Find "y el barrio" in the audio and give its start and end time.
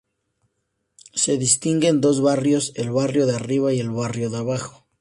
3.71-4.31